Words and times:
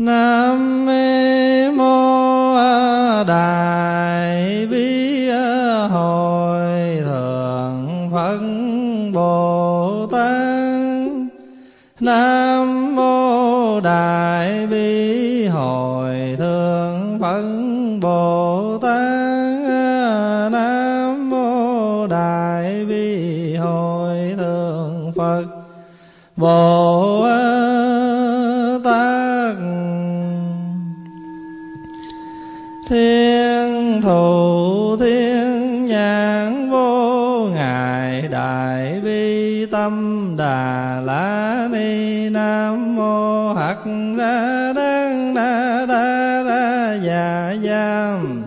nam 0.00 0.86
mô 1.76 3.24
đại 3.24 4.66
bi 4.70 5.28
hội 5.90 7.02
thượng 7.04 8.10
phật 8.12 8.40
bồ 9.14 10.06
tát. 10.12 11.10
Nam 12.00 12.96
mô 12.96 13.80
đại 13.80 14.66
bi 14.66 15.46
hội 15.46 16.36
thượng 16.38 17.18
phật 17.20 17.44
bồ 18.00 18.78
tát. 18.82 19.00
Nam 20.52 21.30
mô 21.30 22.06
đại 22.06 22.84
bi 22.88 23.54
hội 23.54 24.34
thượng 24.38 25.12
phật 25.16 25.44
bồ 26.36 26.89
thiên 32.90 34.00
thù 34.02 34.96
thiên, 35.00 35.86
nhãn 35.86 36.70
vô 36.70 37.48
ngại 37.54 38.28
đại 38.30 39.00
bi 39.04 39.66
tâm, 39.66 40.34
đà 40.38 41.00
la 41.04 41.68
ni, 41.72 42.30
nam 42.30 42.96
mô 42.96 43.52
hạt 43.54 43.76
ra 44.16 44.72
đăng 44.76 45.34
đa 45.34 45.86
đa 45.88 46.42
ra 46.42 46.98
dạ 47.02 47.54
giam 47.62 48.39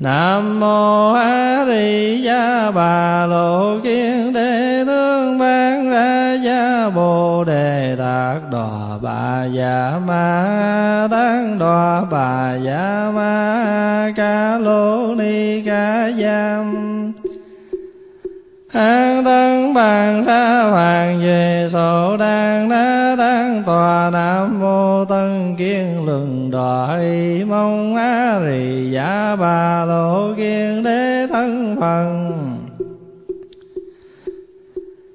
Nam 0.00 0.60
mô 0.60 1.12
A 1.12 1.64
Di 1.68 2.24
Đà 2.24 2.70
Bà 2.70 3.26
Lộ 3.26 3.78
Kiên 3.82 4.32
Đế 4.32 4.84
Thương 4.86 5.38
Ban 5.38 5.90
Ra 5.90 6.34
Gia 6.44 6.90
Bồ 6.90 7.44
Đề 7.44 7.96
đạt 7.98 8.42
Đòa 8.50 8.98
Bà 9.02 9.44
Già 9.44 10.00
Ma 10.06 11.08
Đăng 11.10 11.58
Đòa 11.58 12.04
Bà 12.10 12.54
Già 12.54 13.10
Ma 13.14 14.12
Ca 14.16 14.58
Lô 14.58 15.14
Ni 15.14 15.62
Ca 15.62 16.10
Giam. 16.10 17.12
An 18.72 19.24
đăng 19.24 19.74
bàn 19.74 20.24
ra 20.24 20.62
hoàng 20.62 21.20
về 21.22 21.68
sổ 21.72 22.16
đan 22.16 22.68
đá 22.68 23.16
đăng 23.18 23.62
tòa 23.66 24.10
nam 24.12 24.60
mô 24.60 25.04
tân 25.04 25.56
kiên 25.58 26.06
luận 26.06 26.50
đòi 26.50 27.04
mong 27.48 27.96
á 27.96 28.09
rì 28.44 28.90
giả 28.90 29.36
bà 29.36 29.84
lộ 29.84 30.34
kiên 30.36 30.82
đế 30.82 31.26
thân 31.30 31.76
phần 31.80 32.36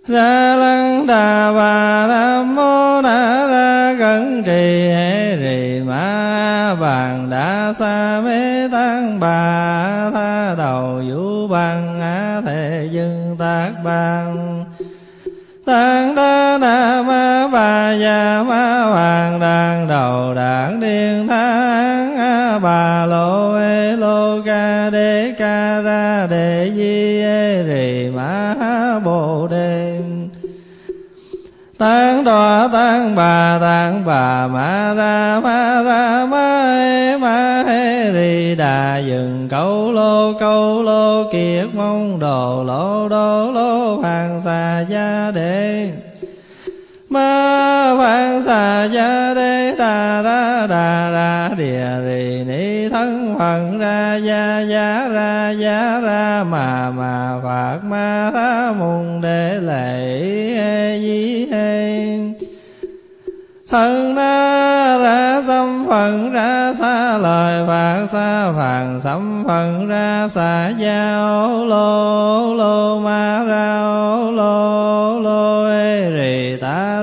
ra 0.07 0.55
lăng 0.55 1.07
đà 1.07 1.53
bà 1.53 2.08
nam 2.08 2.55
mô 2.55 3.02
na 3.02 3.47
ra 3.47 3.95
cẩn 3.99 4.43
trì 4.43 4.89
hệ 4.89 5.35
rì 5.35 5.81
ma 5.85 6.75
bàn 6.81 7.30
đã 7.30 7.73
xa 7.80 8.21
mê 8.25 8.67
tăng 8.71 9.19
bà 9.19 10.11
tha 10.14 10.55
đầu 10.58 11.02
vũ 11.09 11.47
bằng 11.47 12.02
á 12.02 12.41
thể 12.45 12.87
dưng 12.91 13.35
tác 13.39 13.71
bằng 13.83 14.65
tăng 15.65 16.15
đa 16.15 16.58
na 16.61 17.03
ma 17.08 17.48
bà 17.48 17.93
già 17.93 18.43
ma 18.43 18.83
hoàng 18.83 19.39
đàn 19.39 19.87
đầu 19.87 20.33
đảng 20.33 20.80
điên 20.80 21.27
thang 21.27 22.17
a 22.17 22.59
bà 22.59 23.05
lô 23.05 23.55
ê 23.55 23.95
lô 23.95 24.42
ca 24.45 24.89
đê 24.89 25.33
ca 25.37 25.81
ra 25.81 26.27
đề 26.30 26.71
di 26.76 27.21
ê 27.21 27.64
rì 27.64 28.09
ma 28.09 28.55
bồ 29.05 29.48
đề 29.52 29.74
tăng 31.77 32.23
đo 32.23 32.67
tăng 32.67 33.15
bà 33.15 33.58
tăng 33.61 34.05
bà, 34.05 34.47
ma 34.47 34.93
ra 34.93 35.39
ma 35.43 35.81
ra, 35.83 36.25
ma 36.25 36.75
he 36.77 37.17
ma 37.17 37.63
he 37.67 38.11
ri 38.13 38.55
đà 38.55 38.97
dừng 38.97 39.47
câu 39.52 39.91
lô 39.91 40.33
câu 40.39 40.83
lô 40.83 41.23
kiệt 41.31 41.65
mong 41.73 42.19
đồ, 42.19 42.64
lô 42.64 43.08
đô, 43.09 43.52
lô 43.52 43.95
hoàng 43.95 44.41
xà 44.45 44.85
gia 44.89 45.31
đề 45.31 45.91
ma 47.15 47.93
vang 47.93 48.43
xà 48.43 48.86
gia 48.86 49.33
đê 49.33 49.76
đà 49.77 50.21
ra 50.21 50.67
đà 50.70 51.09
ra, 51.11 51.49
địa 51.58 51.87
rì 52.05 52.43
ni 52.48 52.89
thân 52.89 53.36
phận 53.39 53.80
ra 53.80 54.15
gia 54.15 54.59
gia 54.59 55.08
ra 55.08 55.49
gia 55.49 55.99
ra, 55.99 56.43
mà 56.43 56.92
mà 56.92 57.39
phạt 57.43 57.80
ma 57.83 58.31
ra 58.33 58.73
mùng 58.80 59.21
để 59.21 59.59
lệ 59.61 59.98
hê 60.58 60.99
di 60.99 61.48
hê. 61.52 61.95
Thân 63.70 64.15
na 64.15 64.97
ra 65.03 65.42
xâm 65.47 65.86
phận 65.89 66.32
ra 66.32 66.73
xa 66.80 67.17
lời 67.17 67.65
phạt 67.67 68.05
xa 68.11 68.52
phàn 68.58 69.02
xâm 69.03 69.43
phận 69.47 69.87
ra 69.87 70.27
xa 70.27 70.70
giao 70.77 71.65
lô 71.65 72.53
lô 72.53 72.99
ma 72.99 73.43
ra 73.43 73.82
lô 74.32 75.20
lô 75.20 75.65
ê 75.70 76.11
rì 76.17 76.58
ta 76.61 76.95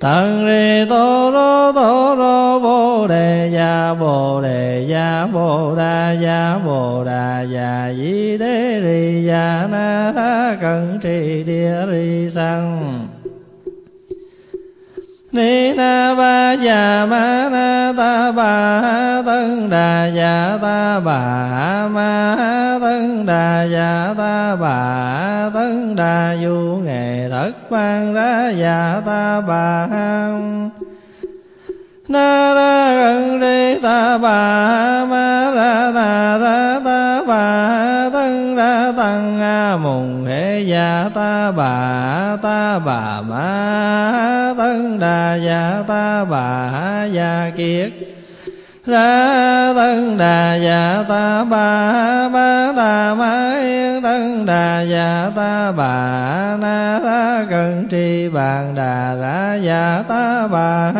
tận 0.00 0.46
ri 0.46 0.88
tô 0.88 1.30
rô 1.32 1.72
tô 1.72 2.16
rô 2.18 2.58
bồ 2.60 3.06
đề 3.06 3.50
gia 3.52 3.94
bồ 3.94 4.40
đề 4.42 4.86
gia 4.88 5.26
bồ 5.26 5.74
đà 5.76 6.12
gia 6.12 6.58
bồ 6.66 7.04
đà 7.04 7.42
gia 7.42 7.92
di 7.92 8.38
đế 8.38 8.80
ri 8.82 9.24
gia 9.26 9.68
na 9.70 10.12
ra 10.12 10.56
cẩn 10.60 10.98
trì 11.02 11.44
địa 11.44 11.86
ri 11.90 12.30
sang 12.30 13.06
ni 15.32 15.72
na 15.78 16.14
ba 16.18 16.56
già 16.58 17.06
ma 17.06 17.48
na 17.54 17.92
ta 17.96 18.32
bà 18.32 19.22
tân 19.26 19.70
đà 19.70 20.06
già 20.06 20.58
ta 20.62 21.00
bà 21.00 21.20
ma 21.88 22.78
tân 22.80 23.26
đà 23.26 23.62
già 23.64 24.14
ta 24.18 24.56
bà 24.56 25.50
tân 25.54 25.96
đà 25.96 26.36
du 26.42 26.80
nghệ 26.84 27.28
thất 27.30 27.52
quan 27.68 28.14
ra 28.14 28.50
già 28.50 29.02
ta 29.06 29.40
bà 29.40 29.88
na 32.08 32.54
ra 32.54 32.94
gần 32.94 33.40
đi 33.40 33.80
ta 33.82 34.18
bà 34.18 34.40
ma 35.04 35.50
ra 35.54 35.90
na 35.94 36.38
ra 36.38 36.80
ta 36.84 37.22
bà 37.26 38.10
tân 38.12 38.56
ra 38.56 38.92
tăng 38.96 39.40
a 39.40 39.76
mùng 39.76 40.26
hệ 40.26 40.60
già 40.60 41.10
ta 41.14 41.50
bà 41.50 42.36
ta 42.42 42.78
bà 42.78 43.20
ma 43.20 44.29
tân 44.58 44.98
đà 44.98 45.34
dạ 45.34 45.82
ta 45.88 46.24
bà 46.24 46.70
dạ 47.12 47.50
kiết. 47.56 47.92
Ra 48.86 49.72
tân 49.76 50.18
đà 50.18 50.54
dạ 50.54 51.04
ta 51.08 51.44
bà 51.44 52.28
ba 52.28 52.72
đà 52.76 53.14
ma 53.14 53.58
yên 53.62 54.02
tân 54.02 54.46
đà 54.46 54.82
dạ 54.82 55.30
ta 55.36 55.72
bà 55.72 56.56
na 56.60 57.00
ra 57.04 57.46
cần 57.50 57.88
tri 57.90 58.28
bàn 58.28 58.74
đà 58.74 59.14
ra 59.14 59.58
dạ 59.62 60.04
ta 60.08 60.46
bà 60.46 60.92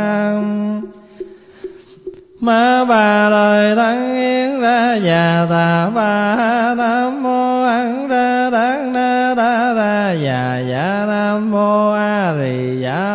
ma 2.40 2.84
bà 2.84 3.28
lời 3.28 3.76
tăng 3.76 4.14
yên 4.14 4.60
ra 4.60 4.94
già 4.94 5.46
ta 5.50 5.90
bà 5.94 6.36
nam 6.74 7.22
mô 7.22 7.64
ăn 7.64 8.08
ra 8.08 8.50
đắng 8.50 8.92
na 8.92 9.34
đa 9.36 9.74
ra 9.74 10.12
già 10.12 10.58
già 10.58 10.58
dạ 10.70 10.89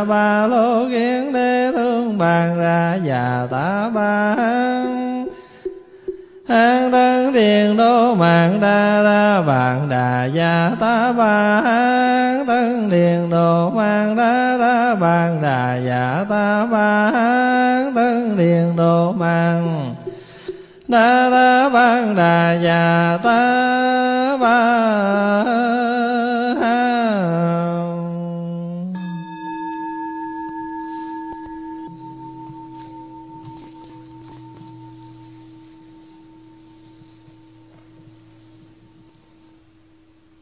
ba 0.07 0.47
lô 0.47 0.89
kiến 0.89 1.33
đế 1.33 1.71
thương 1.75 2.17
bàn 2.17 2.59
ra 2.59 2.97
già 3.03 3.47
ta 3.51 3.89
ba. 3.93 4.35
an 6.47 6.91
đăng 6.91 7.33
điền 7.33 7.77
đô 7.77 8.15
mạng 8.15 8.59
đa 8.61 9.01
ra, 9.03 9.41
vạn 9.41 9.89
đà 9.89 10.25
gia 10.25 10.71
ta 10.79 11.11
ba. 11.11 11.61
an 11.65 12.45
đăng 12.45 12.89
điền 12.89 13.29
đô 13.29 13.69
mạng 13.69 14.15
đa 14.15 14.57
ra, 14.57 14.95
vạn 14.95 15.41
đà 15.41 15.77
gia 15.77 16.25
ta 16.29 16.65
ba. 16.65 17.11
an 17.13 17.93
đăng 17.95 18.37
điền 18.37 18.75
đô 18.75 19.11
mạng 19.11 19.95
đa 20.87 21.29
ra, 21.29 21.69
vạn 21.69 22.15
đà 22.15 22.53
gia 22.53 23.17
ta 23.23 24.37
ba. 24.41 25.84